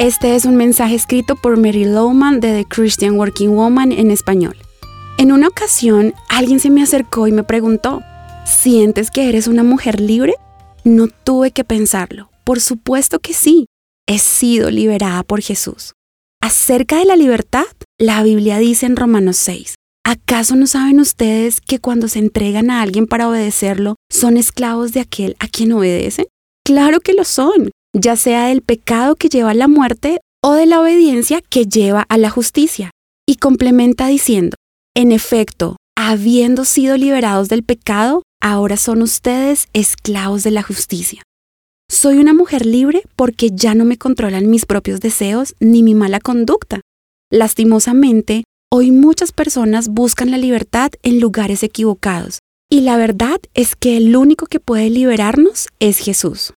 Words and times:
Este 0.00 0.34
es 0.34 0.46
un 0.46 0.56
mensaje 0.56 0.94
escrito 0.94 1.36
por 1.36 1.58
Mary 1.58 1.84
Lowman 1.84 2.40
de 2.40 2.54
The 2.54 2.64
Christian 2.64 3.18
Working 3.18 3.50
Woman 3.50 3.92
en 3.92 4.10
español. 4.10 4.56
En 5.18 5.30
una 5.30 5.46
ocasión, 5.46 6.14
alguien 6.30 6.58
se 6.58 6.70
me 6.70 6.82
acercó 6.82 7.26
y 7.26 7.32
me 7.32 7.44
preguntó, 7.44 8.00
¿sientes 8.46 9.10
que 9.10 9.28
eres 9.28 9.46
una 9.46 9.62
mujer 9.62 10.00
libre? 10.00 10.36
No 10.84 11.08
tuve 11.08 11.50
que 11.50 11.64
pensarlo. 11.64 12.30
Por 12.44 12.62
supuesto 12.62 13.18
que 13.18 13.34
sí. 13.34 13.66
He 14.06 14.18
sido 14.18 14.70
liberada 14.70 15.22
por 15.22 15.42
Jesús. 15.42 15.92
Acerca 16.40 16.96
de 16.96 17.04
la 17.04 17.16
libertad, 17.16 17.66
la 17.98 18.22
Biblia 18.22 18.56
dice 18.56 18.86
en 18.86 18.96
Romanos 18.96 19.36
6, 19.36 19.74
¿acaso 20.02 20.56
no 20.56 20.66
saben 20.66 20.98
ustedes 20.98 21.60
que 21.60 21.78
cuando 21.78 22.08
se 22.08 22.20
entregan 22.20 22.70
a 22.70 22.80
alguien 22.80 23.06
para 23.06 23.28
obedecerlo, 23.28 23.96
son 24.08 24.38
esclavos 24.38 24.94
de 24.94 25.00
aquel 25.00 25.36
a 25.40 25.46
quien 25.46 25.72
obedecen? 25.72 26.24
Claro 26.64 27.00
que 27.00 27.12
lo 27.12 27.24
son 27.24 27.70
ya 27.92 28.16
sea 28.16 28.46
del 28.46 28.62
pecado 28.62 29.16
que 29.16 29.28
lleva 29.28 29.50
a 29.50 29.54
la 29.54 29.68
muerte 29.68 30.20
o 30.42 30.52
de 30.54 30.66
la 30.66 30.80
obediencia 30.80 31.40
que 31.42 31.66
lleva 31.66 32.06
a 32.08 32.18
la 32.18 32.30
justicia. 32.30 32.90
Y 33.26 33.36
complementa 33.36 34.06
diciendo, 34.06 34.56
en 34.94 35.12
efecto, 35.12 35.76
habiendo 35.96 36.64
sido 36.64 36.96
liberados 36.96 37.48
del 37.48 37.62
pecado, 37.62 38.22
ahora 38.40 38.76
son 38.76 39.02
ustedes 39.02 39.68
esclavos 39.72 40.42
de 40.42 40.50
la 40.50 40.62
justicia. 40.62 41.22
Soy 41.90 42.18
una 42.18 42.34
mujer 42.34 42.66
libre 42.66 43.02
porque 43.16 43.50
ya 43.52 43.74
no 43.74 43.84
me 43.84 43.98
controlan 43.98 44.48
mis 44.48 44.64
propios 44.64 45.00
deseos 45.00 45.54
ni 45.60 45.82
mi 45.82 45.94
mala 45.94 46.20
conducta. 46.20 46.80
Lastimosamente, 47.30 48.44
hoy 48.72 48.90
muchas 48.90 49.32
personas 49.32 49.88
buscan 49.88 50.30
la 50.30 50.38
libertad 50.38 50.90
en 51.02 51.20
lugares 51.20 51.62
equivocados, 51.62 52.38
y 52.70 52.82
la 52.82 52.96
verdad 52.96 53.40
es 53.54 53.74
que 53.76 53.96
el 53.96 54.16
único 54.16 54.46
que 54.46 54.60
puede 54.60 54.90
liberarnos 54.90 55.68
es 55.80 55.98
Jesús. 55.98 56.54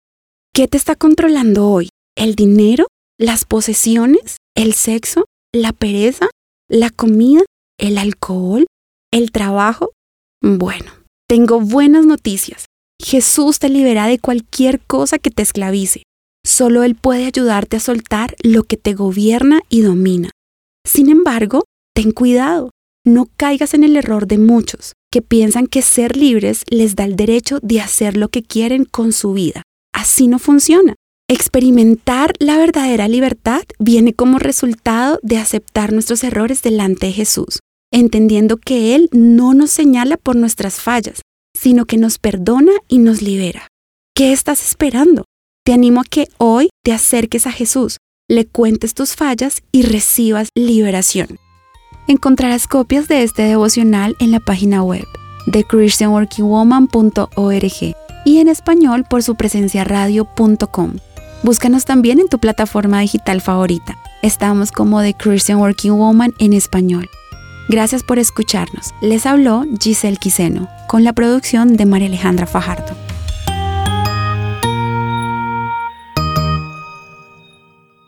¿Qué 0.54 0.68
te 0.68 0.76
está 0.76 0.98
controlando 0.98 1.70
hoy? 1.70 1.88
¿El 2.18 2.36
dinero? 2.36 2.88
¿Las 3.18 3.46
posesiones? 3.46 4.36
¿El 4.54 4.74
sexo? 4.74 5.24
¿La 5.54 5.72
pereza? 5.72 6.28
¿La 6.70 6.90
comida? 6.90 7.44
¿El 7.80 7.98
alcohol? 7.98 8.66
¿El 9.14 9.32
trabajo? 9.32 9.94
Bueno, 10.42 10.92
tengo 11.30 11.62
buenas 11.62 12.06
noticias. 12.06 12.66
Jesús 13.02 13.60
te 13.60 13.70
libera 13.70 14.08
de 14.08 14.20
cualquier 14.20 14.82
cosa 14.82 15.20
que 15.20 15.32
te 15.32 15.42
esclavice. 15.42 16.04
Solo 16.46 16.84
Él 16.84 16.96
puede 16.96 17.28
ayudarte 17.28 17.78
a 17.78 17.80
soltar 17.80 18.36
lo 18.44 18.64
que 18.64 18.76
te 18.76 18.94
gobierna 18.94 19.62
y 19.70 19.84
domina. 19.84 20.32
Sin 20.86 21.10
embargo, 21.10 21.64
ten 21.96 22.12
cuidado. 22.12 22.72
No 23.06 23.30
caigas 23.38 23.74
en 23.74 23.86
el 23.86 23.96
error 23.96 24.28
de 24.28 24.38
muchos 24.38 24.92
que 25.14 25.22
piensan 25.22 25.68
que 25.68 25.82
ser 25.82 26.18
libres 26.18 26.66
les 26.70 26.98
da 26.98 27.06
el 27.06 27.16
derecho 27.16 27.60
de 27.62 27.80
hacer 27.80 28.18
lo 28.18 28.28
que 28.28 28.44
quieren 28.44 28.84
con 28.84 29.14
su 29.14 29.32
vida. 29.32 29.64
Así 30.02 30.28
no 30.28 30.40
funciona. 30.40 30.96
Experimentar 31.30 32.34
la 32.40 32.58
verdadera 32.58 33.08
libertad 33.08 33.62
viene 33.78 34.16
como 34.16 34.40
resultado 34.40 35.20
de 35.22 35.38
aceptar 35.38 35.94
nuestros 35.94 36.24
errores 36.24 36.64
delante 36.64 37.06
de 37.06 37.14
Jesús, 37.14 37.60
entendiendo 37.94 38.58
que 38.58 38.96
Él 38.96 39.10
no 39.12 39.54
nos 39.54 39.70
señala 39.70 40.18
por 40.18 40.36
nuestras 40.36 40.82
fallas, 40.82 41.22
sino 41.56 41.86
que 41.86 41.98
nos 41.98 42.18
perdona 42.18 42.72
y 42.88 42.98
nos 42.98 43.22
libera. 43.22 43.68
¿Qué 44.16 44.34
estás 44.34 44.66
esperando? 44.66 45.26
Te 45.64 45.74
animo 45.74 46.02
a 46.02 46.04
que 46.04 46.28
hoy 46.40 46.72
te 46.84 46.94
acerques 46.94 47.46
a 47.46 47.52
Jesús, 47.52 47.98
le 48.28 48.48
cuentes 48.48 48.96
tus 48.96 49.16
fallas 49.16 49.62
y 49.72 49.84
recibas 49.84 50.50
liberación. 50.56 51.38
Encontrarás 52.08 52.66
copias 52.66 53.08
de 53.08 53.22
este 53.22 53.44
devocional 53.44 54.16
en 54.20 54.32
la 54.32 54.40
página 54.40 54.82
web 54.82 55.06
de 55.46 55.64
christianworkingwoman.org 55.64 58.11
y 58.26 58.40
en 58.40 58.48
español 58.48 59.06
por 59.10 59.24
su 59.24 59.36
presencia 59.36 59.84
radio.com. 59.84 60.94
Búscanos 61.44 61.86
también 61.86 62.20
en 62.20 62.28
tu 62.28 62.40
plataforma 62.40 63.00
digital 63.00 63.42
favorita. 63.42 63.98
Estamos 64.22 64.72
como 64.72 65.02
The 65.02 65.16
Christian 65.16 65.60
Working 65.60 65.94
Woman 65.94 66.34
en 66.38 66.54
español. 66.54 67.10
Gracias 67.70 68.04
por 68.04 68.20
escucharnos. 68.20 68.94
Les 69.02 69.26
habló 69.26 69.66
Giselle 69.80 70.18
Quiseno 70.18 70.68
con 70.88 71.04
la 71.04 71.14
producción 71.14 71.78
de 71.78 71.86
María 71.86 72.08
Alejandra 72.08 72.46
Fajardo. 72.46 72.96